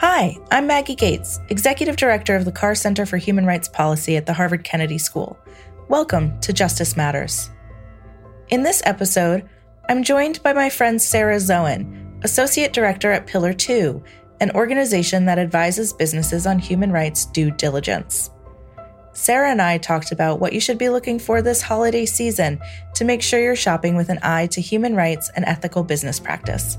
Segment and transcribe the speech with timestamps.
[0.00, 4.26] Hi, I'm Maggie Gates, Executive Director of the Carr Center for Human Rights Policy at
[4.26, 5.38] the Harvard Kennedy School.
[5.88, 7.48] Welcome to Justice Matters.
[8.50, 9.48] In this episode,
[9.88, 14.04] I'm joined by my friend Sarah Zoen, Associate Director at Pillar 2,
[14.42, 18.28] an organization that advises businesses on human rights due diligence.
[19.14, 22.60] Sarah and I talked about what you should be looking for this holiday season
[22.96, 26.76] to make sure you're shopping with an eye to human rights and ethical business practice.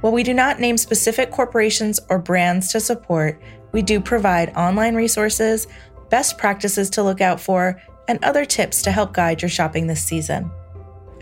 [0.00, 3.40] While we do not name specific corporations or brands to support,
[3.72, 5.66] we do provide online resources,
[6.10, 10.02] best practices to look out for, and other tips to help guide your shopping this
[10.02, 10.50] season.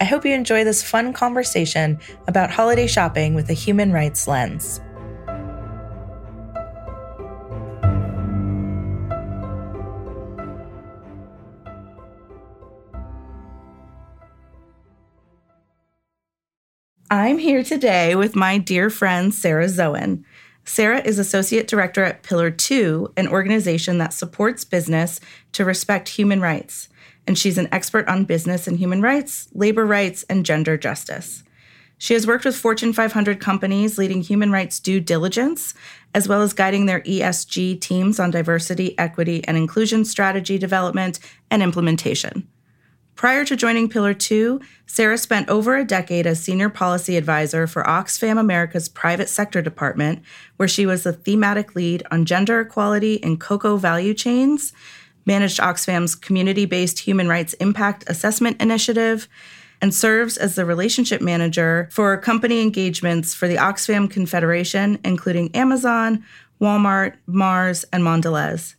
[0.00, 4.80] I hope you enjoy this fun conversation about holiday shopping with a human rights lens.
[17.14, 20.24] I'm here today with my dear friend, Sarah Zoen.
[20.64, 25.20] Sarah is Associate Director at Pillar 2, an organization that supports business
[25.52, 26.88] to respect human rights.
[27.24, 31.44] And she's an expert on business and human rights, labor rights, and gender justice.
[31.98, 35.72] She has worked with Fortune 500 companies leading human rights due diligence,
[36.16, 41.62] as well as guiding their ESG teams on diversity, equity, and inclusion strategy development and
[41.62, 42.48] implementation.
[43.16, 47.84] Prior to joining Pillar 2, Sarah spent over a decade as senior policy advisor for
[47.84, 50.22] Oxfam America's private sector department,
[50.56, 54.72] where she was the thematic lead on gender equality in cocoa value chains,
[55.26, 59.28] managed Oxfam's community based human rights impact assessment initiative,
[59.80, 66.24] and serves as the relationship manager for company engagements for the Oxfam Confederation, including Amazon,
[66.60, 68.74] Walmart, Mars, and Mondelez.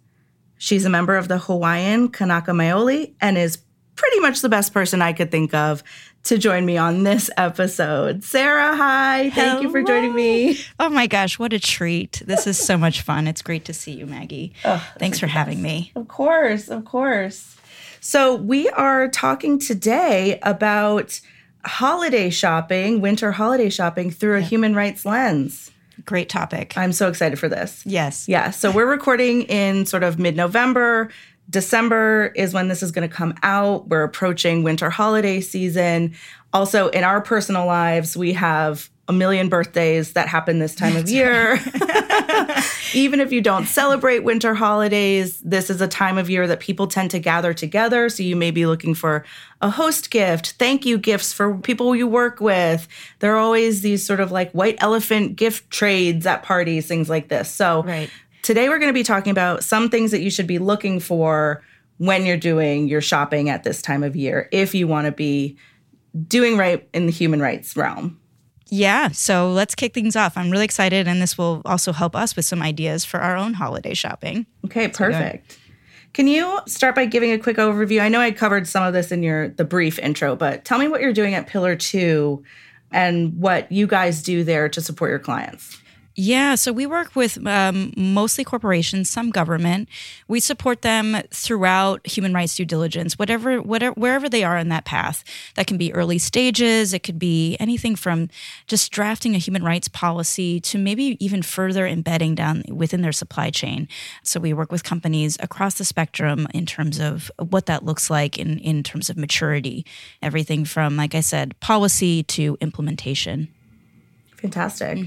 [0.57, 3.59] She's a member of the Hawaiian Kanaka Maoli and is
[3.95, 5.83] pretty much the best person I could think of
[6.25, 8.23] to join me on this episode.
[8.23, 9.29] Sarah, hi.
[9.29, 9.61] Thank Hello.
[9.61, 10.59] you for joining me.
[10.79, 12.21] Oh my gosh, what a treat.
[12.25, 13.27] This is so much fun.
[13.27, 14.53] It's great to see you, Maggie.
[14.65, 15.91] Oh, Thanks for having me.
[15.95, 17.55] Of course, of course.
[18.01, 21.19] So, we are talking today about
[21.63, 25.71] holiday shopping, winter holiday shopping through a human rights lens.
[26.05, 26.77] Great topic.
[26.77, 27.83] I'm so excited for this.
[27.85, 28.27] yes.
[28.27, 28.49] Yeah.
[28.51, 31.09] So, we're recording in sort of mid November.
[31.49, 33.87] December is when this is going to come out.
[33.87, 36.13] We're approaching winter holiday season.
[36.53, 41.07] Also, in our personal lives, we have a million birthdays that happen this time of
[41.09, 41.59] year.
[42.93, 46.87] Even if you don't celebrate winter holidays, this is a time of year that people
[46.87, 48.09] tend to gather together.
[48.09, 49.23] So you may be looking for
[49.61, 52.87] a host gift, thank you gifts for people you work with.
[53.19, 57.29] There are always these sort of like white elephant gift trades at parties, things like
[57.29, 57.49] this.
[57.49, 58.09] So Right.
[58.45, 61.63] Today, we're going to be talking about some things that you should be looking for
[61.97, 65.57] when you're doing your shopping at this time of year if you want to be
[66.27, 68.19] doing right in the human rights realm.
[68.67, 69.07] Yeah.
[69.07, 70.37] So let's kick things off.
[70.37, 73.55] I'm really excited, and this will also help us with some ideas for our own
[73.55, 74.45] holiday shopping.
[74.63, 75.57] Okay, perfect.
[76.13, 77.99] Can you start by giving a quick overview?
[77.99, 80.87] I know I covered some of this in your the brief intro, but tell me
[80.87, 82.43] what you're doing at Pillar 2
[82.91, 85.81] and what you guys do there to support your clients.
[86.17, 89.89] Yeah, so we work with um, mostly corporations, some government.
[90.29, 94.85] We support them throughout human rights due diligence, whatever, whatever, wherever they are in that
[94.85, 95.25] path.
[95.55, 96.93] That can be early stages.
[96.93, 98.29] It could be anything from
[98.65, 103.49] just drafting a human rights policy to maybe even further embedding down within their supply
[103.49, 103.89] chain.
[104.23, 108.37] So we work with companies across the spectrum in terms of what that looks like
[108.37, 109.85] in in terms of maturity.
[110.21, 113.49] Everything from, like I said, policy to implementation.
[114.37, 114.99] Fantastic.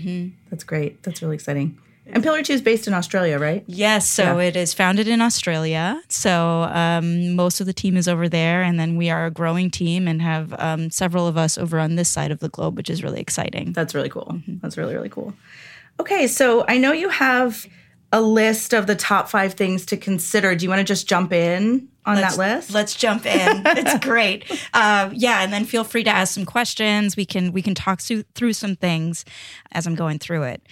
[0.50, 1.02] That's great.
[1.02, 1.78] That's really exciting.
[2.10, 3.62] And Pillar 2 is based in Australia, right?
[3.66, 4.46] Yes, so Yeah.
[4.48, 6.00] it is founded in Australia.
[6.08, 9.70] So um, most of the team is over there, and then we are a growing
[9.70, 12.88] team and have um, several of us over on this side of the globe, which
[12.88, 13.74] is really exciting.
[13.74, 14.40] That's really cool.
[14.62, 15.34] That's really, really cool.
[16.00, 17.66] Okay, so I know you have
[18.10, 20.54] a list of the top five things to consider.
[20.54, 22.72] Do you want to just jump in on that list?
[22.72, 23.62] Let's jump in.
[23.66, 24.44] it's great.
[24.72, 27.16] Uh, yeah, and then feel free to ask some questions.
[27.16, 29.24] We can we can talk through, through some things
[29.72, 30.62] as I'm going through it.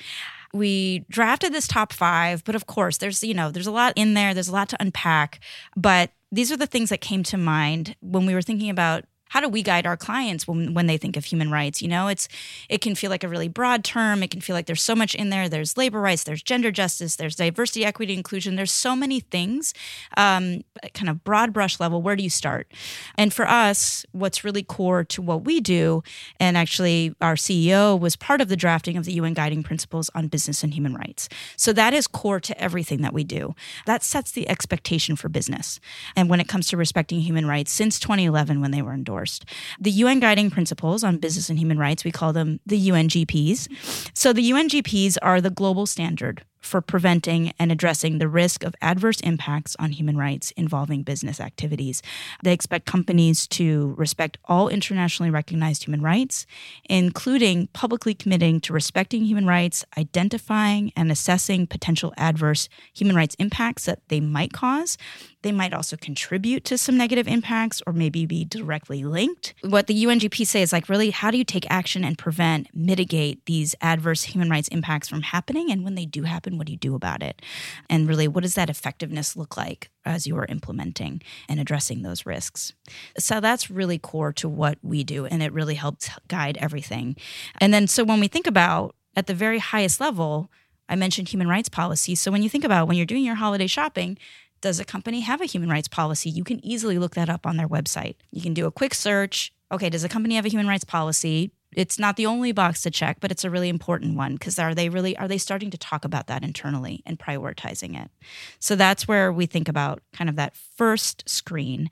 [0.53, 4.15] We drafted this top five, but of course, there's you know there's a lot in
[4.15, 4.35] there.
[4.35, 5.41] There's a lot to unpack,
[5.77, 9.41] but these are the things that came to mind when we were thinking about how
[9.41, 11.83] do we guide our clients when, when they think of human rights?
[11.83, 12.29] You know it's
[12.69, 14.23] it can feel like a really broad term.
[14.23, 15.49] It can feel like there's so much in there.
[15.49, 18.57] There's labor rights there's gender justice there's diversity equity inclusion.
[18.57, 19.75] There's so many things.
[20.17, 20.63] Um,
[20.95, 22.71] kind of broad brush level where do you start?
[23.19, 26.03] And for us what's really core to what we do
[26.39, 30.29] and actually our ceo was part of the drafting of the un guiding principles on
[30.29, 31.29] business and human rights.
[31.57, 33.55] So that is core to everything that we do.
[33.87, 35.81] That sets the expectation for business.
[36.15, 39.45] And when it comes to respecting human rights since 2011 when they were endorsed first.
[39.81, 43.69] The UN Guiding Principles on Business and Human Rights, we call them the UNGPs.
[44.15, 49.21] So the UNGPs are the global standard for preventing and addressing the risk of adverse
[49.21, 52.03] impacts on human rights involving business activities.
[52.43, 56.47] They expect companies to respect all internationally recognized human rights,
[56.89, 63.85] including publicly committing to respecting human rights, identifying and assessing potential adverse human rights impacts
[63.87, 64.99] that they might cause,
[65.47, 69.55] they might also contribute to some negative impacts or maybe be directly linked.
[69.63, 73.47] What the UNGP say is like, really, how do you take action and prevent, mitigate
[73.47, 75.71] these adverse human rights impacts from happening?
[75.71, 77.43] And when they do happen, what do you do about it?
[77.89, 82.27] And really, what does that effectiveness look like as you are implementing and addressing those
[82.27, 82.73] risks?
[83.19, 85.27] So that's really core to what we do.
[85.27, 87.17] And it really helps guide everything.
[87.59, 90.51] And then, so when we think about at the very highest level,
[90.89, 92.15] I mentioned human rights policy.
[92.15, 94.19] So when you think about when you're doing your holiday shopping,
[94.61, 96.31] does a company have a human rights policy?
[96.31, 98.17] You can easily look that up on their website.
[98.31, 99.53] You can do a quick search.
[99.71, 101.51] Okay, does a company have a human rights policy?
[101.77, 104.75] It's not the only box to check, but it's a really important one because are
[104.75, 108.11] they really are they starting to talk about that internally and prioritizing it?
[108.59, 111.91] So that's where we think about kind of that first screen.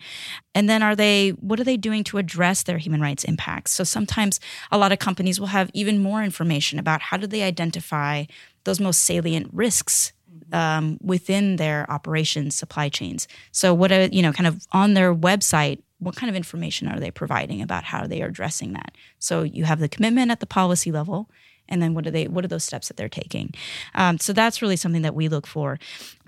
[0.55, 3.73] And then are they what are they doing to address their human rights impacts?
[3.73, 4.41] So sometimes
[4.73, 8.25] a lot of companies will have even more information about how do they identify
[8.65, 10.13] those most salient risks
[10.53, 13.27] um, within their operations supply chains.
[13.53, 17.01] So, what are, you know, kind of on their website, what kind of information are
[17.01, 18.97] they providing about how they are addressing that?
[19.19, 21.31] So, you have the commitment at the policy level,
[21.69, 23.53] and then what are they what are those steps that they're taking?
[23.95, 25.79] Um, so that's really something that we look for.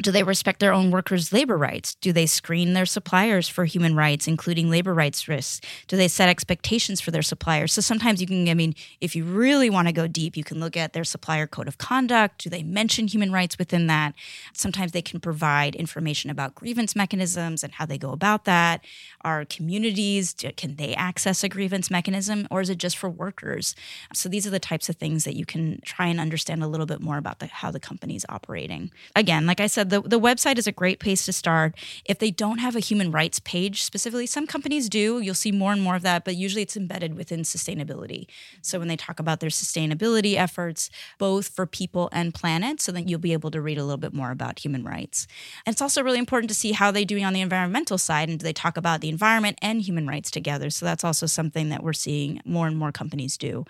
[0.03, 1.95] Do they respect their own workers labor rights?
[1.97, 5.61] Do they screen their suppliers for human rights including labor rights risks?
[5.89, 7.73] Do they set expectations for their suppliers?
[7.73, 10.61] So sometimes you can i mean if you really want to go deep you can
[10.61, 12.43] look at their supplier code of conduct.
[12.43, 14.15] Do they mention human rights within that?
[14.53, 18.85] Sometimes they can provide information about grievance mechanisms and how they go about that.
[19.23, 23.75] Are communities can they access a grievance mechanism or is it just for workers?
[24.15, 26.87] So these are the types of things that you can try and understand a little
[26.87, 28.91] bit more about the, how the company's operating.
[29.15, 31.75] Again, like I said, the, the website is a great place to start.
[32.07, 35.21] If they don't have a human rights page specifically, some companies do.
[35.21, 38.27] You'll see more and more of that, but usually it's embedded within sustainability.
[38.63, 40.89] So when they talk about their sustainability efforts,
[41.19, 44.15] both for people and planet, so that you'll be able to read a little bit
[44.15, 45.27] more about human rights.
[45.67, 48.39] And it's also really important to see how they're doing on the environmental side and
[48.39, 50.71] do they talk about the environment and human rights together.
[50.71, 53.65] So that's also something that we're seeing more and more companies do.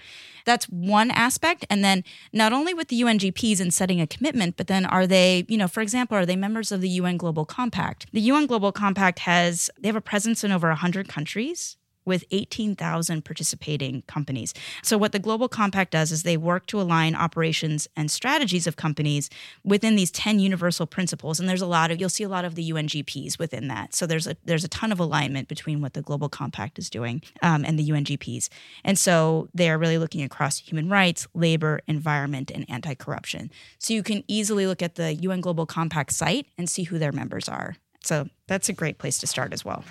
[0.44, 1.66] That's one aspect aspect.
[1.70, 5.44] And then not only with the UNGPs in setting a commitment but then are they
[5.48, 8.06] you know for example are they members of the UN Global Compact?
[8.12, 11.76] The UN Global Compact has they have a presence in over 100 countries
[12.06, 14.55] with 18,000 participating companies.
[14.82, 18.76] So, what the Global Compact does is they work to align operations and strategies of
[18.76, 19.29] companies
[19.64, 21.38] within these 10 universal principles.
[21.38, 23.94] And there's a lot of, you'll see a lot of the UNGPs within that.
[23.94, 27.23] So, there's a, there's a ton of alignment between what the Global Compact is doing
[27.43, 28.49] um, and the UNGPs.
[28.85, 33.50] And so, they are really looking across human rights, labor, environment, and anti corruption.
[33.79, 37.12] So, you can easily look at the UN Global Compact site and see who their
[37.12, 37.76] members are.
[38.05, 39.85] So, that's a great place to start as well.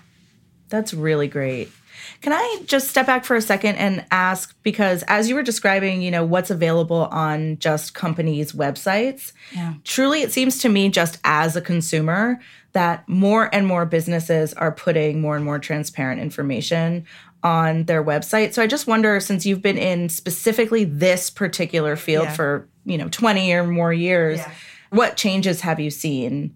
[0.75, 1.71] That's really great.
[2.21, 6.01] Can I just step back for a second and ask because as you were describing,
[6.01, 9.75] you know, what's available on just companies' websites, yeah.
[9.85, 12.39] truly it seems to me just as a consumer
[12.73, 17.05] that more and more businesses are putting more and more transparent information
[17.41, 18.53] on their website.
[18.53, 22.33] So I just wonder since you've been in specifically this particular field yeah.
[22.33, 24.51] for, you know, 20 or more years, yeah.
[24.89, 26.53] what changes have you seen?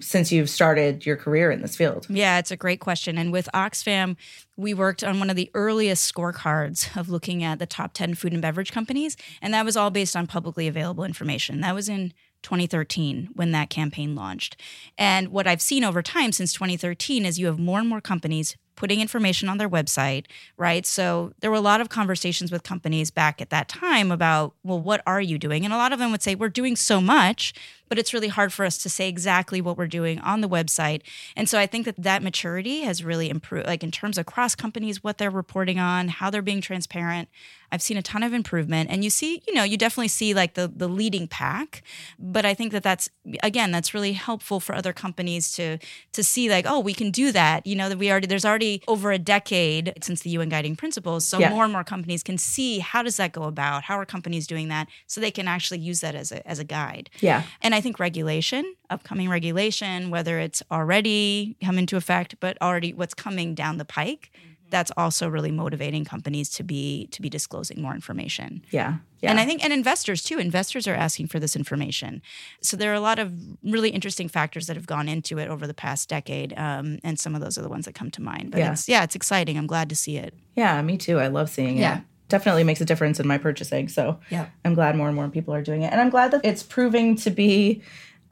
[0.00, 2.06] Since you've started your career in this field?
[2.08, 3.18] Yeah, it's a great question.
[3.18, 4.16] And with Oxfam,
[4.56, 8.32] we worked on one of the earliest scorecards of looking at the top 10 food
[8.32, 9.16] and beverage companies.
[9.40, 11.60] And that was all based on publicly available information.
[11.60, 14.60] That was in 2013 when that campaign launched.
[14.96, 18.56] And what I've seen over time since 2013 is you have more and more companies
[18.76, 20.24] putting information on their website,
[20.56, 20.86] right?
[20.86, 24.80] So there were a lot of conversations with companies back at that time about, well,
[24.80, 25.66] what are you doing?
[25.66, 27.52] And a lot of them would say, we're doing so much,
[27.90, 31.02] but it's really hard for us to say exactly what we're doing on the website.
[31.36, 34.54] And so I think that that maturity has really improved, like in terms of cross
[34.54, 37.28] companies, what they're reporting on, how they're being transparent.
[37.72, 40.54] I've seen a ton of improvement, and you see, you know, you definitely see like
[40.54, 41.82] the the leading pack.
[42.18, 43.08] But I think that that's
[43.42, 45.78] again, that's really helpful for other companies to
[46.12, 47.66] to see like, oh, we can do that.
[47.66, 51.26] You know, that we already there's already over a decade since the UN Guiding Principles,
[51.26, 51.50] so yeah.
[51.50, 54.68] more and more companies can see how does that go about, how are companies doing
[54.68, 57.08] that, so they can actually use that as a as a guide.
[57.20, 62.58] Yeah, and I I think regulation, upcoming regulation, whether it's already come into effect, but
[62.60, 64.50] already what's coming down the pike, mm-hmm.
[64.68, 68.60] that's also really motivating companies to be to be disclosing more information.
[68.70, 68.98] Yeah.
[69.22, 69.30] Yeah.
[69.30, 70.38] And I think and investors too.
[70.38, 72.20] Investors are asking for this information.
[72.60, 73.32] So there are a lot of
[73.62, 77.34] really interesting factors that have gone into it over the past decade, um, and some
[77.34, 78.50] of those are the ones that come to mind.
[78.50, 78.72] But Yeah.
[78.72, 79.56] it's yeah, it's exciting.
[79.56, 80.34] I'm glad to see it.
[80.54, 81.18] Yeah, me too.
[81.18, 82.02] I love seeing it.
[82.30, 83.88] Definitely makes a difference in my purchasing.
[83.88, 84.46] So Yeah.
[84.64, 85.92] I'm glad more and more people are doing it.
[85.92, 87.82] And I'm glad that it's proving to be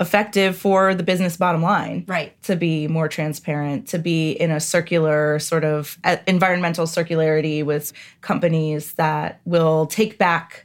[0.01, 2.05] effective for the business bottom line.
[2.07, 2.41] Right.
[2.45, 7.93] To be more transparent, to be in a circular sort of uh, environmental circularity with
[8.21, 10.65] companies that will take back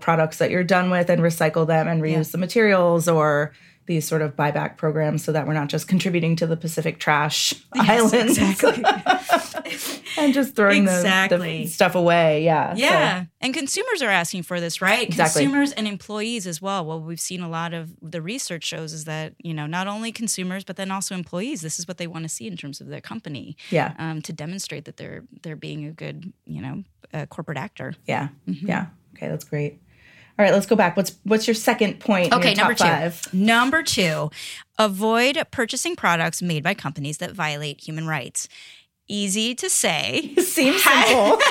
[0.00, 2.32] products that you're done with and recycle them and reuse Yeah.
[2.32, 3.52] the materials or
[3.86, 7.54] these sort of buyback programs so that we're not just contributing to the Pacific trash
[7.74, 8.38] islands
[10.18, 11.66] and just throwing the- the, Exactly.
[11.66, 12.44] stuff away.
[12.44, 12.74] Yeah.
[12.74, 13.24] so- Yeah.
[13.40, 15.06] And consumers are asking for this, right?
[15.06, 15.42] Exactly.
[15.42, 16.84] Consumers and employees as well.
[16.84, 20.12] Well, we've seen a lot of the research shows is that, you know, not only
[20.12, 22.86] consumers, but then also employees, this is what they want to see in terms of
[22.88, 23.94] their company yeah.
[23.98, 27.94] um, to demonstrate that they're they're being a good, you know, uh, corporate actor.
[28.06, 28.28] Yeah.
[28.48, 28.66] Mm-hmm.
[28.66, 28.86] Yeah.
[29.16, 29.80] Okay, that's great.
[30.36, 30.96] All right, let's go back.
[30.96, 32.32] What's what's your second point?
[32.32, 32.84] in Okay, number two.
[32.84, 33.32] five?
[33.32, 34.30] Number two,
[34.78, 38.48] avoid purchasing products made by companies that violate human rights.
[39.06, 40.34] Easy to say.
[40.38, 41.38] Seems simple.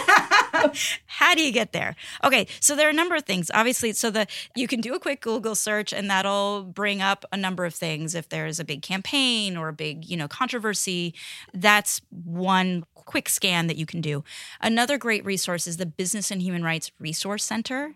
[1.06, 1.96] How do you get there?
[2.24, 3.50] Okay, so there are a number of things.
[3.54, 7.38] Obviously, so the you can do a quick Google search and that'll bring up a
[7.38, 8.16] number of things.
[8.16, 11.14] If there's a big campaign or a big, you know, controversy,
[11.54, 14.24] that's one quick scan that you can do.
[14.60, 17.94] Another great resource is the Business and Human Rights Resource Center.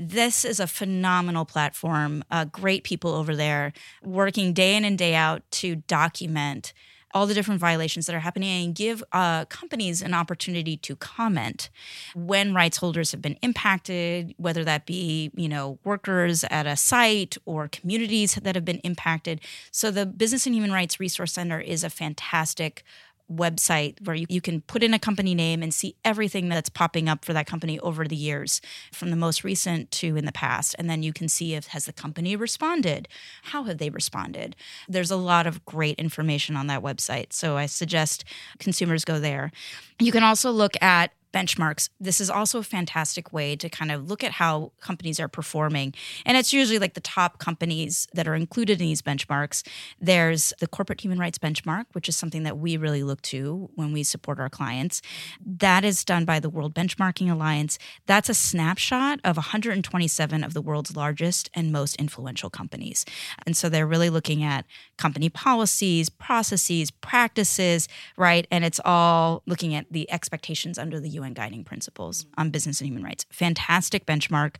[0.00, 2.22] This is a phenomenal platform.
[2.30, 3.72] Uh, great people over there
[4.04, 6.72] working day in and day out to document
[7.14, 11.68] all the different violations that are happening and give uh, companies an opportunity to comment
[12.14, 17.36] when rights holders have been impacted, whether that be you know workers at a site
[17.44, 19.40] or communities that have been impacted.
[19.72, 22.84] So the Business and Human Rights Resource Center is a fantastic
[23.30, 27.08] website where you, you can put in a company name and see everything that's popping
[27.08, 28.60] up for that company over the years
[28.92, 30.74] from the most recent to in the past.
[30.78, 33.08] And then you can see if has the company responded?
[33.44, 34.56] How have they responded?
[34.88, 37.32] There's a lot of great information on that website.
[37.32, 38.24] So i suggest
[38.58, 39.52] consumers go there.
[39.98, 41.90] You can also look at benchmarks.
[42.00, 45.94] This is also a fantastic way to kind of look at how companies are performing.
[46.24, 49.66] And it's usually like the top companies that are included in these benchmarks.
[50.00, 53.92] There's the corporate human rights benchmark, which is something that we really look to when
[53.92, 55.02] we support our clients.
[55.44, 57.78] That is done by the World Benchmarking Alliance.
[58.06, 63.04] That's a snapshot of 127 of the world's largest and most influential companies.
[63.46, 64.64] And so they're really looking at
[64.96, 68.46] company policies, processes, practices, right?
[68.50, 72.88] And it's all looking at the expectations under the UN guiding principles on business and
[72.88, 73.26] human rights.
[73.30, 74.56] Fantastic benchmark.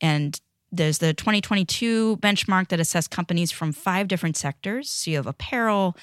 [0.00, 0.40] And
[0.72, 4.90] there's the 2022 benchmark that assessed companies from five different sectors.
[4.90, 5.96] So you have apparel,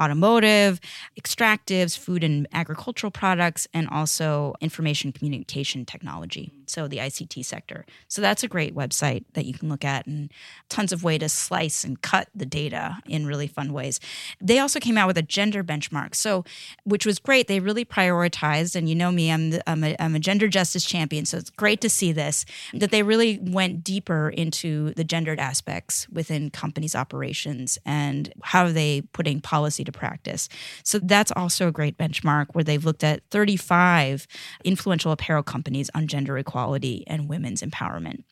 [0.00, 0.80] automotive,
[1.20, 6.52] extractives, food and agricultural products, and also information communication technology.
[6.66, 7.86] So the ICT sector.
[8.08, 10.32] So that's a great website that you can look at and
[10.68, 14.00] tons of way to slice and cut the data in really fun ways.
[14.40, 16.14] They also came out with a gender benchmark.
[16.14, 16.44] So
[16.84, 17.48] which was great.
[17.48, 21.24] They really prioritized, and you know me, I'm, I'm, a, I'm a gender justice champion.
[21.24, 26.08] So it's great to see this, that they really went deeper into the gendered aspects
[26.10, 30.48] within companies' operations and how are they putting policy to practice.
[30.82, 34.26] So that's also a great benchmark where they've looked at 35
[34.64, 38.22] influential apparel companies on gender equality and women's empowerment.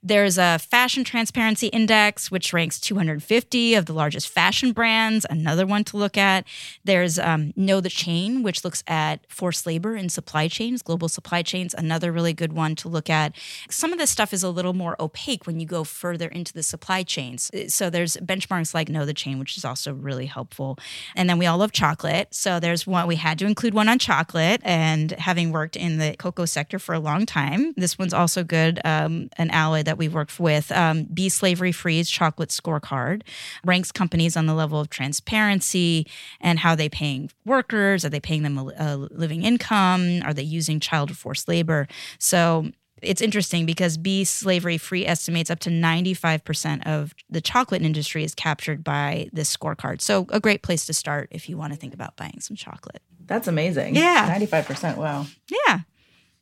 [0.00, 5.82] There's a fashion transparency index, which ranks 250 of the largest fashion brands, another one
[5.84, 6.46] to look at.
[6.84, 11.42] There's um, Know the Chain, which looks at forced labor in supply chains, global supply
[11.42, 13.34] chains, another really good one to look at.
[13.70, 16.62] Some of this stuff is a little more opaque when you go further into the
[16.62, 17.50] supply chains.
[17.66, 20.78] So there's benchmarks like Know the Chain, which is also really helpful.
[21.16, 22.32] And then we all love chocolate.
[22.32, 24.60] So there's one, we had to include one on chocolate.
[24.62, 28.78] And having worked in the cocoa sector for a long time, this one's also good,
[28.84, 30.70] um, an alloy that we've worked with.
[30.70, 33.22] Um, Be Slavery Free's chocolate scorecard
[33.64, 36.06] ranks companies on the level of transparency
[36.40, 38.04] and how they paying workers.
[38.04, 40.20] Are they paying them a, a living income?
[40.24, 41.88] Are they using child or forced labor?
[42.18, 48.24] So it's interesting because Be Slavery Free estimates up to 95% of the chocolate industry
[48.24, 50.00] is captured by this scorecard.
[50.00, 53.02] So, a great place to start if you want to think about buying some chocolate.
[53.24, 53.94] That's amazing.
[53.94, 54.36] Yeah.
[54.36, 54.96] 95%.
[54.96, 55.26] Wow.
[55.48, 55.80] Yeah.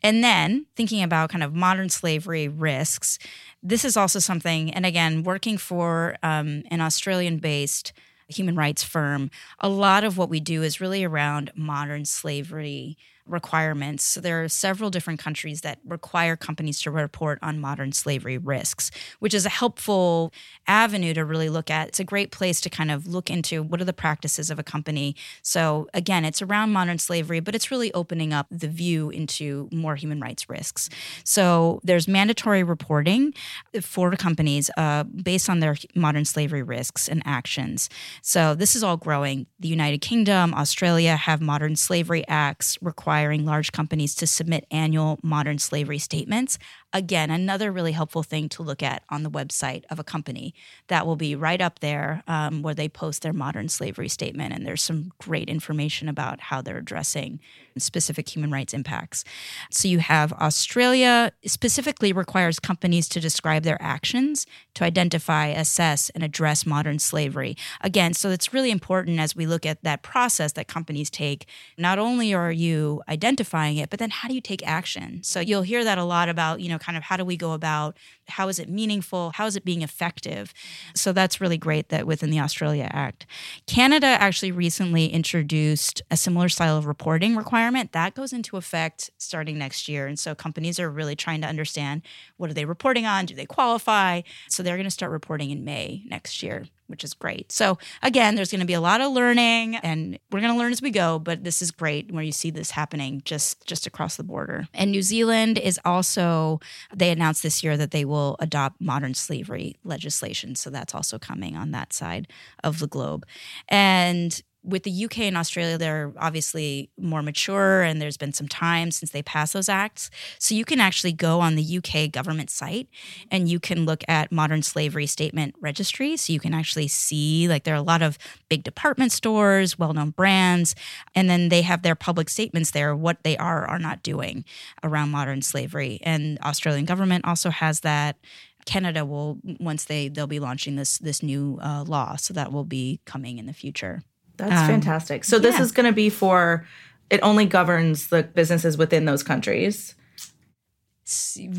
[0.02, 3.18] And then thinking about kind of modern slavery risks,
[3.62, 7.92] this is also something, and again, working for um, an Australian based
[8.28, 14.04] human rights firm, a lot of what we do is really around modern slavery requirements.
[14.04, 18.90] So there are several different countries that require companies to report on modern slavery risks,
[19.18, 20.32] which is a helpful
[20.66, 21.88] avenue to really look at.
[21.88, 24.62] It's a great place to kind of look into what are the practices of a
[24.62, 25.16] company.
[25.42, 29.96] So again, it's around modern slavery, but it's really opening up the view into more
[29.96, 30.88] human rights risks.
[31.24, 33.34] So there's mandatory reporting
[33.80, 37.88] for companies uh, based on their modern slavery risks and actions.
[38.22, 39.46] So this is all growing.
[39.58, 45.58] The United Kingdom, Australia have modern slavery acts requiring large companies to submit annual modern
[45.58, 46.58] slavery statements.
[46.96, 50.54] Again, another really helpful thing to look at on the website of a company.
[50.88, 54.54] That will be right up there um, where they post their modern slavery statement.
[54.54, 57.38] And there's some great information about how they're addressing
[57.76, 59.24] specific human rights impacts.
[59.70, 66.24] So you have Australia specifically requires companies to describe their actions to identify, assess, and
[66.24, 67.58] address modern slavery.
[67.82, 71.46] Again, so it's really important as we look at that process that companies take.
[71.76, 75.22] Not only are you identifying it, but then how do you take action?
[75.22, 77.52] So you'll hear that a lot about, you know, kind of how do we go
[77.52, 79.32] about how is it meaningful?
[79.34, 80.52] How is it being effective?
[80.94, 83.26] So that's really great that within the Australia Act.
[83.66, 89.58] Canada actually recently introduced a similar style of reporting requirement that goes into effect starting
[89.58, 90.06] next year.
[90.06, 92.02] And so companies are really trying to understand
[92.36, 93.26] what are they reporting on?
[93.26, 94.22] Do they qualify?
[94.48, 97.52] So they're going to start reporting in May next year which is great.
[97.52, 100.72] So again, there's going to be a lot of learning and we're going to learn
[100.72, 104.16] as we go, but this is great where you see this happening just just across
[104.16, 104.68] the border.
[104.74, 106.60] And New Zealand is also
[106.94, 111.54] they announced this year that they will adopt modern slavery legislation, so that's also coming
[111.56, 112.28] on that side
[112.64, 113.26] of the globe.
[113.68, 118.90] And with the UK and Australia, they're obviously more mature and there's been some time
[118.90, 120.10] since they passed those acts.
[120.38, 122.88] So you can actually go on the UK government site
[123.30, 126.16] and you can look at modern slavery statement registry.
[126.16, 128.18] So you can actually see, like, there are a lot of
[128.48, 130.74] big department stores, well known brands,
[131.14, 134.44] and then they have their public statements there, what they are or are not doing
[134.82, 136.00] around modern slavery.
[136.02, 138.16] And Australian government also has that.
[138.64, 142.64] Canada will once they they'll be launching this this new uh, law, so that will
[142.64, 144.02] be coming in the future.
[144.36, 145.24] That's um, fantastic.
[145.24, 145.62] So this yeah.
[145.62, 146.66] is going to be for
[147.10, 149.94] it only governs the businesses within those countries.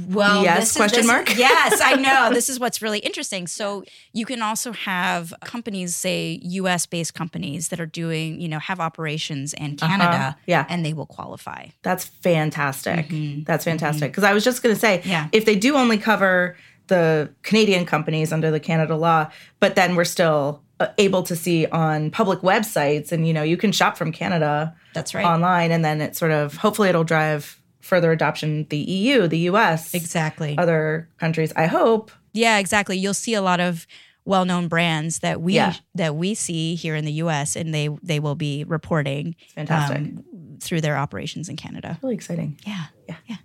[0.10, 1.34] Well, yes, question is, mark.
[1.38, 2.34] yes, I know.
[2.34, 3.48] This is what's really interesting.
[3.48, 6.86] So you can also have companies, say U.S.
[6.86, 9.88] based companies that are doing, you know, have operations in uh-huh.
[9.88, 10.34] Canada, uh-huh.
[10.48, 11.68] yeah, and they will qualify.
[11.82, 13.08] That's fantastic.
[13.08, 13.44] Mm-hmm.
[13.44, 14.12] That's fantastic.
[14.12, 14.32] Because mm-hmm.
[14.32, 15.30] I was just going to say, yeah.
[15.32, 16.58] if they do only cover
[16.88, 20.62] the Canadian companies under the Canada law, but then we're still
[20.98, 25.16] able to see on public websites and you know you can shop from canada that's
[25.16, 25.26] right.
[25.26, 29.94] online and then it sort of hopefully it'll drive further adoption the eu the us
[29.94, 30.58] exactly.
[30.58, 32.12] other countries i hope.
[32.38, 32.98] Yeah exactly.
[32.98, 33.88] You'll see a lot of
[34.26, 35.74] well-known brands that we yeah.
[35.96, 39.98] that we see here in the us and they they will be reporting fantastic.
[39.98, 40.24] um,
[40.62, 41.98] through their operations in canada.
[42.04, 42.60] Really exciting.
[42.66, 42.86] Yeah.
[43.08, 43.16] Yeah.
[43.26, 43.37] Yeah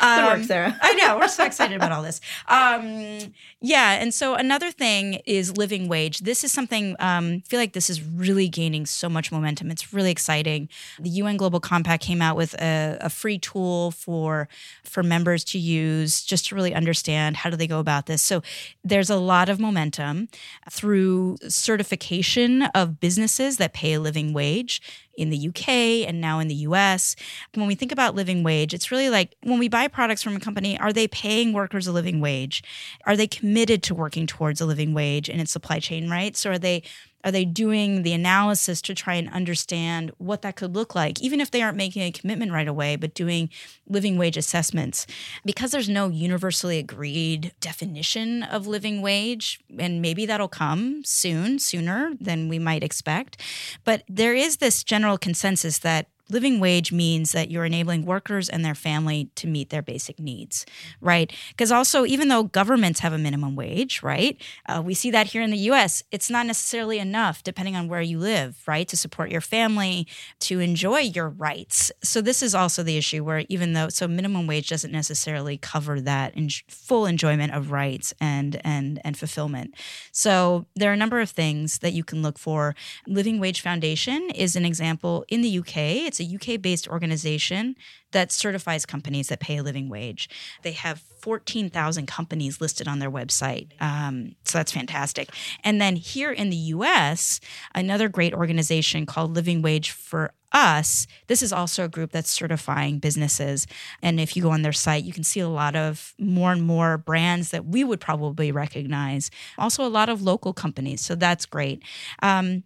[0.00, 0.76] um, work, Sarah.
[0.80, 1.18] I know.
[1.18, 2.20] We're so excited about all this.
[2.48, 3.92] Um, yeah.
[4.00, 6.20] And so another thing is living wage.
[6.20, 9.70] This is something, um, I feel like this is really gaining so much momentum.
[9.70, 10.68] It's really exciting.
[10.98, 14.48] The UN Global Compact came out with a, a free tool for,
[14.82, 18.22] for members to use just to really understand how do they go about this.
[18.22, 18.42] So
[18.84, 20.28] there's a lot of momentum
[20.70, 24.80] through certification of businesses that pay a living wage
[25.14, 25.68] in the UK
[26.08, 27.16] and now in the US.
[27.54, 30.40] When we think about living wage, it's really like when we buy products from a
[30.40, 32.62] company, are they paying workers a living wage?
[33.06, 36.36] Are they committed to working towards a living wage in its supply chain, right?
[36.36, 36.82] So are they
[37.24, 41.40] are they doing the analysis to try and understand what that could look like, even
[41.40, 43.50] if they aren't making a commitment right away, but doing
[43.88, 45.06] living wage assessments?
[45.44, 52.12] Because there's no universally agreed definition of living wage, and maybe that'll come soon, sooner
[52.20, 53.40] than we might expect.
[53.84, 58.64] But there is this general consensus that living wage means that you're enabling workers and
[58.64, 60.64] their family to meet their basic needs,
[61.00, 61.30] right?
[61.50, 64.40] Because also, even though governments have a minimum wage, right?
[64.66, 68.00] Uh, we see that here in the US, it's not necessarily enough, depending on where
[68.00, 68.88] you live, right?
[68.88, 70.06] To support your family,
[70.40, 71.92] to enjoy your rights.
[72.02, 76.00] So, this is also the issue where even though, so minimum wage doesn't necessarily cover
[76.00, 79.74] that in full enjoyment of rights and, and, and fulfillment.
[80.12, 82.74] So, there are a number of things that you can look for.
[83.06, 85.76] Living Wage Foundation is an example in the UK.
[86.08, 87.76] It's a UK based organization
[88.12, 90.28] that certifies companies that pay a living wage.
[90.62, 93.70] They have 14,000 companies listed on their website.
[93.80, 95.30] Um, so that's fantastic.
[95.64, 97.40] And then here in the US,
[97.74, 102.98] another great organization called Living Wage for us, this is also a group that's certifying
[102.98, 103.66] businesses.
[104.02, 106.62] And if you go on their site, you can see a lot of more and
[106.62, 109.30] more brands that we would probably recognize.
[109.56, 111.00] Also, a lot of local companies.
[111.00, 111.82] So that's great.
[112.22, 112.64] Um,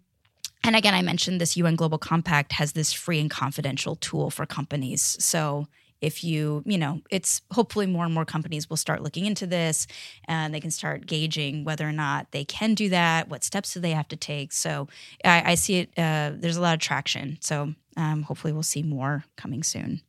[0.63, 4.45] and again, I mentioned this UN Global Compact has this free and confidential tool for
[4.45, 5.17] companies.
[5.19, 5.67] So
[6.01, 9.87] if you, you know, it's hopefully more and more companies will start looking into this
[10.25, 13.79] and they can start gauging whether or not they can do that, what steps do
[13.79, 14.53] they have to take.
[14.53, 14.87] So
[15.25, 17.37] I, I see it, uh, there's a lot of traction.
[17.41, 20.01] So um, hopefully we'll see more coming soon.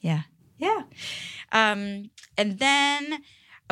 [0.00, 0.22] Yeah.
[0.56, 0.82] Yeah.
[1.52, 3.22] Um, and then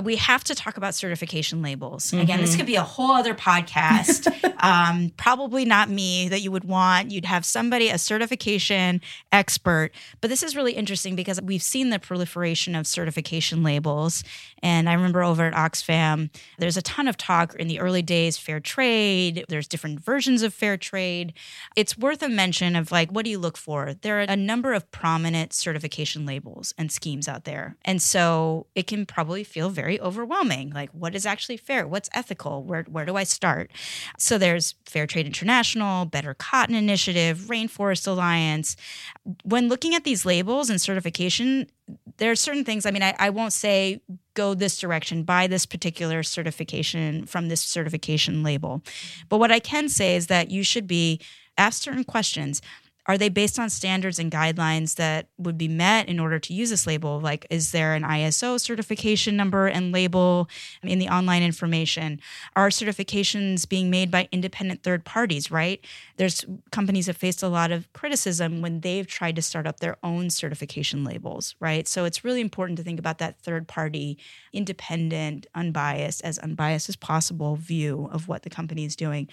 [0.03, 2.07] we have to talk about certification labels.
[2.07, 2.21] Mm-hmm.
[2.21, 2.61] Again, this mm-hmm.
[2.61, 4.27] could be a whole other podcast.
[4.63, 7.11] um, probably not me that you would want.
[7.11, 9.03] You'd have somebody, a certification
[9.33, 9.91] expert.
[10.23, 14.25] But this is really interesting because we've seen the proliferation of certification labels.
[14.63, 18.39] And I remember over at Oxfam, there's a ton of talk in the early days,
[18.39, 19.45] fair trade.
[19.49, 21.35] There's different versions of fair trade.
[21.77, 23.93] It's worth a mention of like, what do you look for?
[24.01, 27.77] There are a number of prominent certification labels and schemes out there.
[27.85, 30.71] And so it can probably feel very very overwhelming.
[30.71, 31.89] Like, what is actually fair?
[31.89, 32.63] What's ethical?
[32.63, 33.73] Where, where do I start?
[34.17, 38.77] So there's Fair Trade International, Better Cotton Initiative, Rainforest Alliance.
[39.43, 41.67] When looking at these labels and certification,
[42.19, 42.87] there are certain things.
[42.87, 44.01] I mean, I, I won't say
[44.35, 48.83] go this direction, buy this particular certification from this certification label.
[49.29, 51.21] But what I can say is that you should be
[51.59, 52.63] asked certain questions
[53.07, 56.71] are they based on standards and guidelines that would be met in order to use
[56.71, 57.19] this label?
[57.19, 60.49] Like, is there an ISO certification number and label
[60.83, 62.21] in the online information?
[62.55, 65.85] Are certifications being made by independent third parties, right?
[66.17, 69.97] There's companies that faced a lot of criticism when they've tried to start up their
[70.05, 71.89] own certification labels, right?
[71.89, 74.17] So it's really important to think about that third party,
[74.53, 79.29] independent, unbiased, as unbiased as possible view of what the company is doing.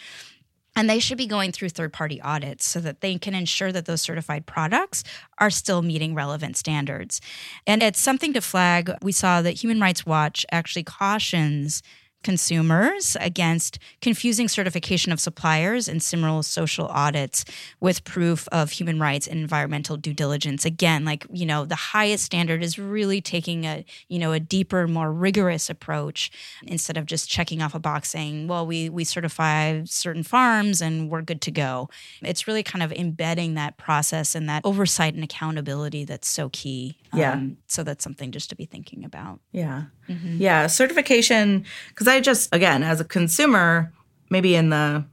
[0.75, 3.86] And they should be going through third party audits so that they can ensure that
[3.86, 5.03] those certified products
[5.38, 7.19] are still meeting relevant standards.
[7.67, 8.91] And it's something to flag.
[9.01, 11.84] We saw that Human Rights Watch actually cautions
[12.23, 17.45] consumers against confusing certification of suppliers and similar social audits
[17.79, 20.65] with proof of human rights and environmental due diligence.
[20.65, 24.88] Again like you know the highest standard is really taking a you know a deeper
[24.88, 26.32] more rigorous approach
[26.63, 31.10] instead of just checking off a box saying well we we certify certain farms and
[31.10, 31.89] we're good to go.
[32.21, 36.97] It's really kind of embedding that process and that oversight and accountability that's so key.
[37.13, 37.34] Yeah.
[37.34, 39.39] Um, so that's something just to be thinking about.
[39.51, 39.84] Yeah.
[40.10, 40.38] Mm-hmm.
[40.38, 43.93] yeah certification because I just, again, as a consumer,
[44.30, 45.06] maybe in the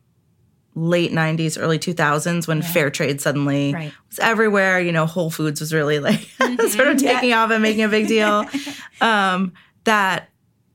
[0.75, 2.65] late 90s, early 2000s when yeah.
[2.65, 3.93] fair trade suddenly right.
[4.09, 6.67] was everywhere, you know, Whole Foods was really like mm-hmm.
[6.69, 7.43] sort of taking yeah.
[7.43, 8.45] off and making a big deal.
[9.01, 9.55] um,
[9.85, 10.29] that,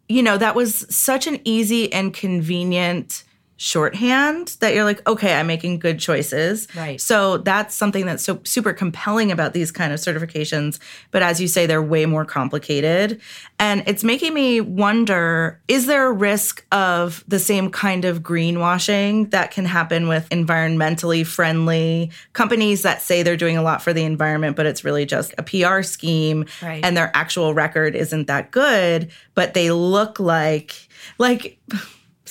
[0.10, 3.24] you know, that was such an easy and convenient
[3.62, 6.68] shorthand that you're like, okay, I'm making good choices.
[6.76, 7.00] Right.
[7.00, 10.80] So that's something that's so super compelling about these kind of certifications.
[11.12, 13.22] But as you say, they're way more complicated.
[13.60, 19.30] And it's making me wonder is there a risk of the same kind of greenwashing
[19.30, 24.04] that can happen with environmentally friendly companies that say they're doing a lot for the
[24.04, 26.84] environment, but it's really just a PR scheme right.
[26.84, 30.88] and their actual record isn't that good, but they look like,
[31.20, 31.60] like,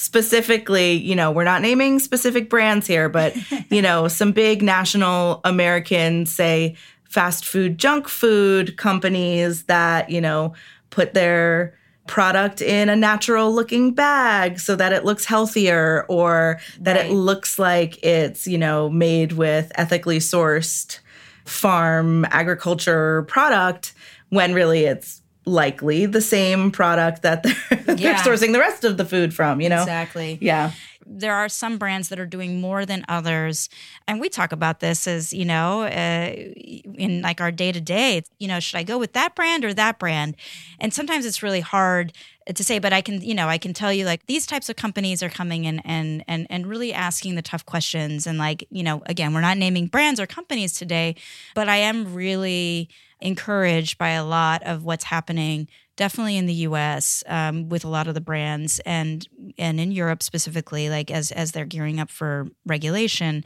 [0.00, 3.36] specifically, you know, we're not naming specific brands here, but,
[3.70, 10.54] you know, some big national American, say, fast food, junk food companies that, you know,
[10.88, 11.74] put their
[12.06, 17.10] product in a natural looking bag so that it looks healthier or that right.
[17.10, 20.98] it looks like it's, you know, made with ethically sourced
[21.44, 23.92] farm agriculture product
[24.30, 27.52] when really it's likely the same product that they're,
[27.86, 27.94] yeah.
[27.94, 29.80] they're sourcing the rest of the food from, you know?
[29.80, 30.38] Exactly.
[30.40, 30.72] Yeah.
[31.06, 33.68] There are some brands that are doing more than others.
[34.06, 36.32] And we talk about this as, you know, uh,
[36.94, 39.74] in like our day to day, you know, should I go with that brand or
[39.74, 40.36] that brand?
[40.78, 42.12] And sometimes it's really hard
[42.52, 44.76] to say but i can you know i can tell you like these types of
[44.76, 48.26] companies are coming in and and and really asking the tough questions.
[48.26, 51.16] And like you know again we're not naming brands or companies today
[51.54, 52.88] but i am really
[53.20, 58.08] encouraged by a lot of what's happening definitely in the US um, with a lot
[58.08, 62.48] of the brands and and in Europe specifically like as as they're gearing up for
[62.64, 63.44] regulation.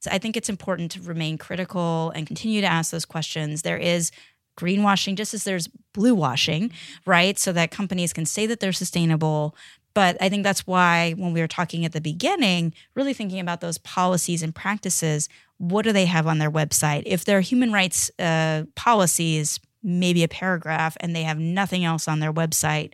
[0.00, 3.62] So I think it's important to remain critical and continue to ask those questions.
[3.62, 4.10] There is
[4.56, 6.70] greenwashing just as there's blue washing
[7.06, 9.54] right so that companies can say that they're sustainable
[9.94, 13.60] but I think that's why when we were talking at the beginning, really thinking about
[13.60, 17.04] those policies and practices, what do they have on their website?
[17.06, 22.18] If their human rights uh, policies, maybe a paragraph, and they have nothing else on
[22.18, 22.92] their website,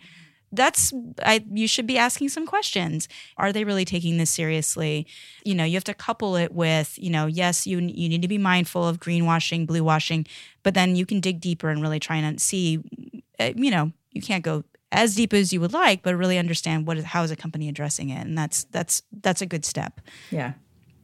[0.53, 0.93] that's
[1.25, 3.09] I you should be asking some questions.
[3.37, 5.07] Are they really taking this seriously?
[5.45, 8.29] You know, you have to couple it with, you know, yes, you you need to
[8.29, 10.27] be mindful of greenwashing, blue washing,
[10.63, 12.83] but then you can dig deeper and really try and see
[13.39, 16.87] uh, you know, you can't go as deep as you would like, but really understand
[16.87, 20.01] what is how is a company addressing it, and that's that's that's a good step.
[20.31, 20.53] Yeah,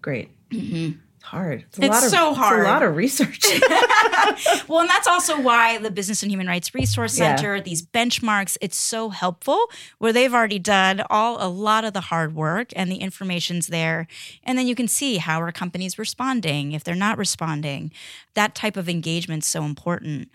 [0.03, 0.31] great.
[0.51, 1.65] It's hard.
[1.69, 2.61] It's, a It's lot of, so It's hard.
[2.67, 3.41] a lot of research.
[4.69, 7.37] Well, and that's also why the Business and Human Rights Resource Yeah.
[7.37, 9.59] Center, these benchmarks, it's so helpful
[9.99, 14.07] where they've already done all a lot of the hard work and the information's there.
[14.43, 17.93] And then you can see how are companies responding, if they're not responding.
[18.35, 20.29] That type of engagement's so important.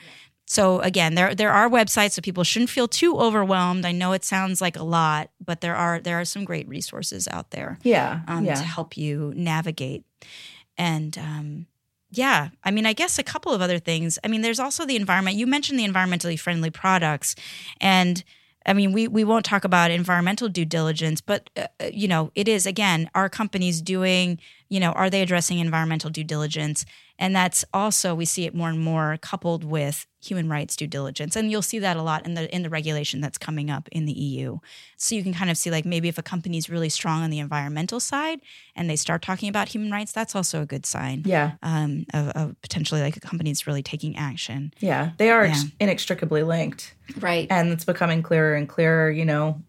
[0.47, 3.86] So again, there there are websites so people shouldn't feel too overwhelmed.
[3.86, 7.27] I know it sounds like a lot, but there are there are some great resources
[7.32, 8.21] out there yeah.
[8.27, 8.56] um, yeah.
[8.56, 10.04] to help you navigate.
[10.77, 11.67] And um,
[12.12, 14.19] yeah, I mean, I guess a couple of other things.
[14.23, 15.38] I mean, there's also the environment.
[15.38, 17.36] You mentioned the environmentally friendly products,
[17.79, 18.23] and
[18.65, 22.31] I mean, we we won't talk about environmental due diligence, but uh, uh, you know,
[22.36, 24.39] it is again, are companies doing?
[24.69, 26.86] You know, are they addressing environmental due diligence?
[27.21, 31.36] And that's also we see it more and more coupled with human rights due diligence,
[31.36, 34.05] and you'll see that a lot in the in the regulation that's coming up in
[34.05, 34.57] the EU.
[34.97, 37.39] So you can kind of see like maybe if a company's really strong on the
[37.39, 38.39] environmental side
[38.75, 41.51] and they start talking about human rights, that's also a good sign yeah.
[41.63, 44.73] um, of, of potentially like a company's really taking action.
[44.79, 45.12] Yeah.
[45.17, 45.69] They are ex- Yeah.
[45.81, 46.95] inextricably linked.
[47.19, 47.45] Right.
[47.51, 49.62] and it's becoming clearer and clearer you know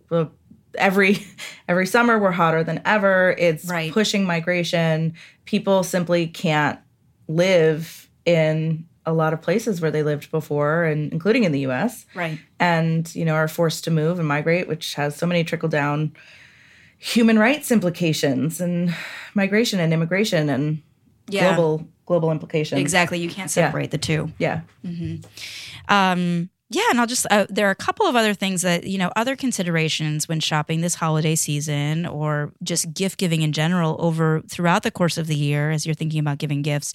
[0.78, 1.18] every
[1.68, 3.92] every summer we're hotter than ever it's Right.
[3.92, 6.78] pushing migration people simply can't
[7.28, 12.06] live in a lot of places where they lived before and including in the US
[12.14, 12.38] Right.
[12.60, 16.12] and you know are forced to move and migrate which has so many trickle down
[16.98, 18.94] human rights implications and
[19.34, 20.82] migration and immigration and
[21.28, 21.54] Yeah.
[21.54, 23.18] global global implications Exactly.
[23.18, 24.30] You can't separate the two.
[24.38, 24.60] yeah
[25.88, 28.98] Um, yeah, and I'll just uh, there are a couple of other things that you
[28.98, 34.42] know other considerations when shopping this holiday season or just gift giving in general over
[34.48, 36.94] throughout the course of the year as you're thinking about giving gifts.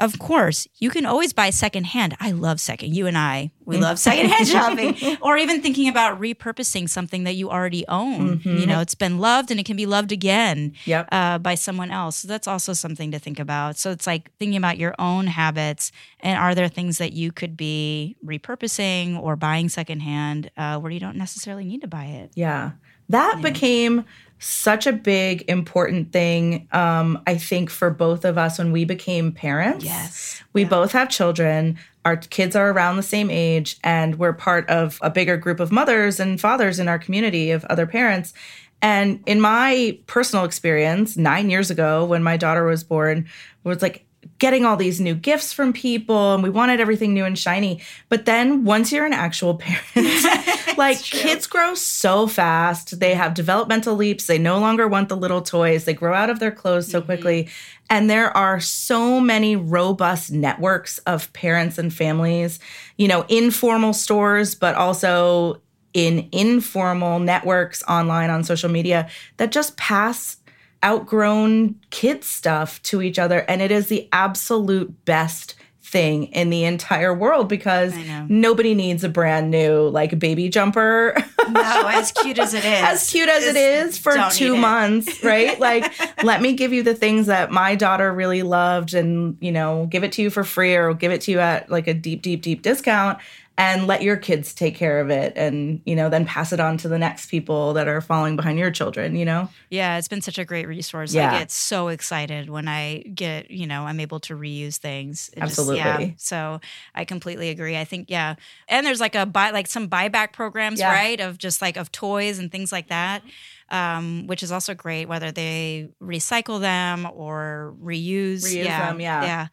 [0.00, 2.16] Of course, you can always buy secondhand.
[2.18, 2.94] I love second.
[2.96, 7.48] You and I, we love secondhand shopping, or even thinking about repurposing something that you
[7.48, 8.40] already own.
[8.44, 11.08] You know, it's been loved and it can be loved again Yep.
[11.12, 12.16] uh, by someone else.
[12.16, 13.76] So that's also something to think about.
[13.78, 17.56] So it's like thinking about your own habits and are there things that you could
[17.56, 22.32] be repurposing or buying secondhand uh, where you don't necessarily need to buy it?
[22.34, 22.72] Yeah.
[23.10, 24.04] That became
[24.44, 29.32] such a big, important thing, um, I think, for both of us when we became
[29.32, 29.84] parents.
[29.84, 30.42] Yes.
[30.52, 31.78] We both have children.
[32.04, 35.72] Our kids are around the same age, and we're part of a bigger group of
[35.72, 38.34] mothers and fathers in our community of other parents.
[38.82, 43.26] And in my personal experience, nine years ago, when my daughter was born,
[43.64, 44.03] was like
[44.44, 47.80] getting all these new gifts from people, and we wanted everything new and shiny.
[48.10, 53.00] But then once you're an actual parent, like kids grow so fast.
[53.00, 54.26] They have developmental leaps.
[54.26, 55.86] They no longer want the little toys.
[55.86, 57.06] They grow out of their clothes so mm-hmm.
[57.06, 57.48] quickly.
[57.88, 62.60] And there are so many robust networks of parents and families,
[62.98, 65.62] you know, informal stores, but also
[65.94, 70.36] in informal networks online on social media that just pass
[70.84, 73.40] outgrown kid stuff to each other.
[73.40, 77.94] And it is the absolute best thing in the entire world because
[78.28, 81.16] nobody needs a brand new like baby jumper.
[81.52, 82.82] No, as cute as it is.
[82.82, 84.60] as cute as it is for two need it.
[84.60, 85.58] months, right?
[85.60, 89.86] like, let me give you the things that my daughter really loved and, you know,
[89.86, 92.22] give it to you for free or give it to you at like a deep,
[92.22, 93.18] deep, deep discount
[93.56, 96.76] and let your kids take care of it and, you know, then pass it on
[96.76, 99.48] to the next people that are falling behind your children, you know?
[99.70, 101.14] Yeah, it's been such a great resource.
[101.14, 101.32] Yeah.
[101.32, 105.30] I get so excited when I get, you know, I'm able to reuse things.
[105.36, 105.78] It just- Absolutely.
[105.78, 106.10] yeah.
[106.16, 106.60] So
[106.96, 107.76] I completely agree.
[107.76, 108.34] I think, yeah.
[108.66, 110.92] And there's like a buy, like some buyback programs, Yeah.
[110.92, 111.20] right?
[111.20, 113.22] Of just like of toys and things like that.
[113.70, 118.44] Um, which is also great, whether they recycle them or reuse.
[118.44, 119.48] Reuse yeah, them, yeah.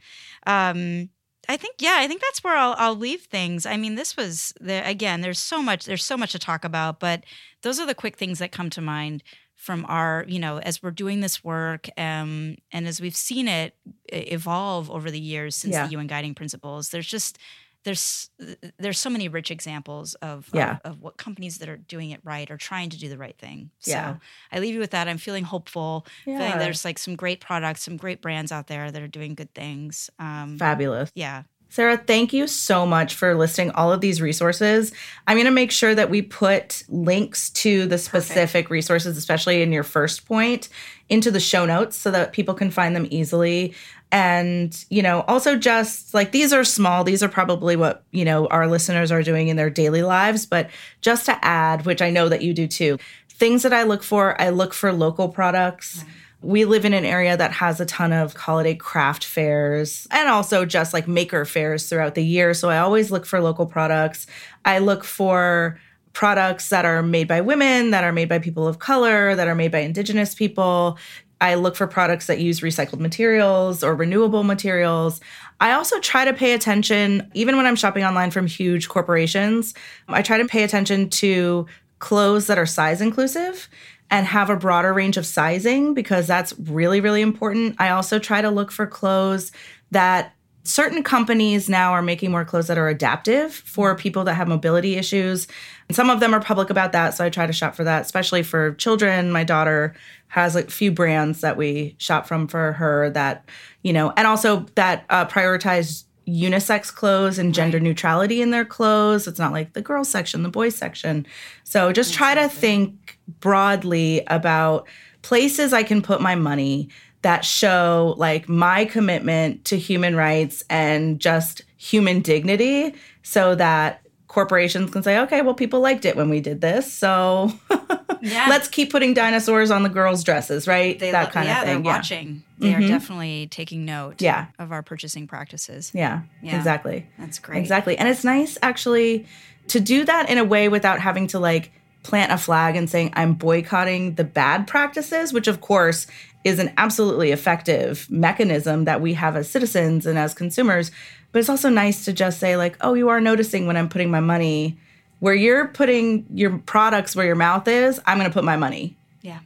[0.46, 0.70] Yeah.
[0.70, 1.10] Um,
[1.48, 3.66] I think yeah, I think that's where I'll I'll leave things.
[3.66, 5.22] I mean, this was the again.
[5.22, 5.86] There's so much.
[5.86, 7.24] There's so much to talk about, but
[7.64, 9.24] those are the quick things that come to mind
[9.56, 13.76] from our you know as we're doing this work um, and as we've seen it
[14.12, 15.86] evolve over the years since Yeah.
[15.86, 16.90] the UN guiding principles.
[16.90, 17.38] There's just
[17.84, 18.30] there's
[18.78, 20.78] there's so many rich examples of, Yeah.
[20.86, 23.38] of of what companies that are doing it right are trying to do the right
[23.38, 23.72] thing.
[23.84, 24.14] Yeah.
[24.16, 24.20] So
[24.52, 25.08] I leave you with that.
[25.08, 26.06] I'm feeling hopeful.
[26.26, 26.38] Yeah.
[26.40, 29.54] Feeling there's like some great products, some great brands out there that are doing good
[29.54, 30.10] things.
[30.20, 31.12] Um, Fabulous.
[31.16, 31.44] yeah.
[31.70, 34.92] Sarah, thank you so much for listing all of these resources.
[35.26, 39.72] I'm going to make sure that we put links to the specific resources, especially in
[39.72, 40.68] your first point,
[41.08, 43.74] into the show notes so that people can find them easily.
[44.12, 48.48] And, you know, also just like these are small, these are probably what, you know,
[48.48, 50.46] our listeners are doing in their daily lives.
[50.46, 50.70] But
[51.00, 52.98] just to add, which I know that you do too,
[53.30, 56.04] things that I look for, I look for local products.
[56.42, 60.66] We live in an area that has a ton of holiday craft fairs and also
[60.66, 62.54] just like maker fairs throughout the year.
[62.54, 64.28] So I always look for local products.
[64.66, 65.80] I look for
[66.14, 69.56] products that are made by women, that are made by people of color, that are
[69.56, 70.98] made by indigenous people.
[71.42, 75.20] I look for products that use recycled materials or renewable materials.
[75.60, 79.74] I also try to pay attention, even when I'm shopping online from huge corporations,
[80.08, 81.66] I try to pay attention to
[82.00, 83.68] clothes that are size inclusive
[84.12, 87.76] and have a broader range of sizing because that's really, really important.
[87.80, 89.52] I also try to look for clothes
[89.90, 94.48] that certain companies now are making more clothes that are adaptive for people that have
[94.48, 95.48] mobility issues.
[95.88, 97.16] And some of them are public about that.
[97.16, 99.32] So I try to shop for that, especially for children.
[99.32, 99.96] My daughter
[100.28, 103.50] has a few brands that we shop from for her that,
[103.82, 107.84] you know, and also that uh, prioritize unisex clothes and gender right.
[107.84, 109.28] neutrality in their clothes.
[109.28, 111.26] It's not like the girls section, the boys section.
[111.64, 114.88] So just try to think broadly about
[115.24, 116.90] places I can put my money
[117.22, 124.90] that show like my commitment to human rights and just human dignity so that corporations
[124.92, 126.92] can say, okay, well, people liked it when we did this.
[126.92, 127.52] So
[128.22, 128.48] yeah.
[128.50, 130.98] let's keep putting dinosaurs on the girls' dresses, right?
[130.98, 131.68] They that lo- kind yeah, of thing.
[131.68, 132.44] Yeah, they're watching.
[132.58, 132.84] They mm-hmm.
[132.84, 134.48] are definitely taking note yeah.
[134.58, 135.92] of our purchasing practices.
[135.94, 137.08] Yeah, yeah, exactly.
[137.20, 137.60] That's great.
[137.60, 137.98] Exactly.
[137.98, 139.26] And it's nice actually
[139.68, 143.12] to do that in a way without having to like plant a flag and saying,
[143.14, 146.08] I'm boycotting the bad practices, which of course
[146.44, 150.92] is an absolutely effective mechanism that we have as citizens and as consumers.
[151.32, 154.12] But it's also nice to just say, like, oh, you are noticing when I'm putting
[154.12, 154.78] my money
[155.22, 158.98] where you're putting your products where your mouth is, I'm going to put my money.
[159.22, 159.40] Yeah.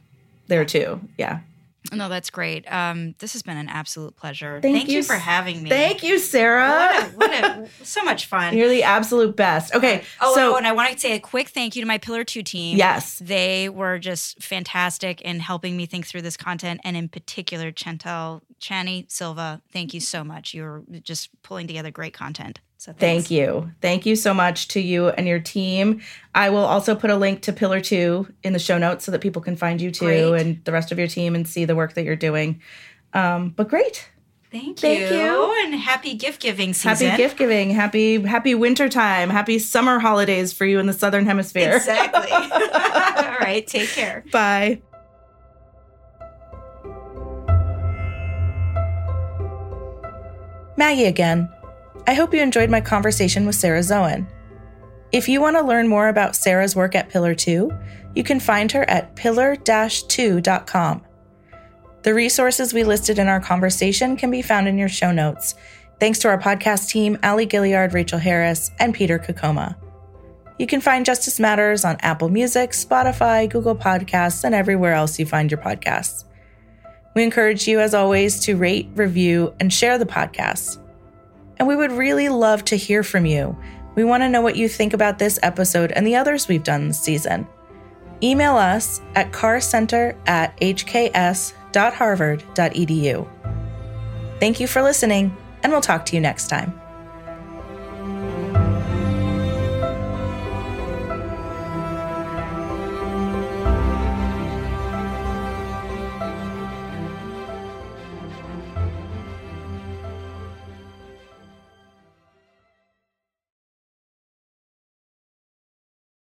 [0.48, 1.00] There too.
[1.18, 1.40] Yeah.
[1.92, 2.70] No, that's great.
[2.70, 4.60] Um, this has been an absolute pleasure.
[4.60, 5.70] Thank, Thank you, you, for having me.
[5.70, 7.10] Thank you, Sarah.
[7.14, 8.56] What a, what a, so much fun.
[8.56, 9.74] You're the absolute best.
[9.74, 10.02] Okay.
[10.20, 12.24] Oh, so, oh, and I want to say a quick thank you to my Pillar
[12.24, 12.76] 2 team.
[12.76, 13.18] Yes.
[13.18, 16.80] They were just fantastic in helping me think through this content.
[16.84, 20.54] And in particular, Chantel, Chani, Silva, thank you so much.
[20.54, 22.60] You're just pulling together great content.
[22.78, 23.70] So thank you.
[23.80, 26.02] Thank you so much to you and your team.
[26.34, 29.20] I will also put a link to Pillar 2 in the show notes so that
[29.20, 30.40] people can find you too great.
[30.40, 32.60] and the rest of your team and see the work that you're doing.
[33.12, 34.10] Um, but great.
[34.52, 34.88] Thank you.
[34.88, 35.64] Thank you.
[35.64, 37.08] And happy gift giving season.
[37.08, 37.70] Happy gift giving.
[37.70, 39.30] Happy happy winter time.
[39.30, 41.74] Happy summer holidays for you in the southern hemisphere.
[41.74, 42.30] Exactly.
[42.30, 43.66] All right.
[43.66, 44.24] Take care.
[44.30, 44.82] Bye.
[50.76, 51.48] Maggie again.
[52.08, 54.28] I hope you enjoyed my conversation with Sarah Zoen.
[55.12, 57.70] If you want to learn more about Sarah's work at Pillar 2,
[58.14, 61.02] you can find her at pillar 2.com.
[62.02, 65.56] The resources we listed in our conversation can be found in your show notes.
[65.98, 69.74] Thanks to our podcast team, Ali Gilliard, Rachel Harris, and Peter Kokoma.
[70.58, 75.26] You can find Justice Matters on Apple Music, Spotify, Google Podcasts, and everywhere else you
[75.26, 76.24] find your podcasts.
[77.14, 80.78] We encourage you, as always, to rate, review, and share the podcast.
[81.58, 83.56] And we would really love to hear from you.
[83.94, 86.88] We want to know what you think about this episode and the others we've done
[86.88, 87.46] this season.
[88.22, 93.28] Email us at carrcenter at hks.harvard.edu.
[94.38, 96.78] Thank you for listening, and we'll talk to you next time.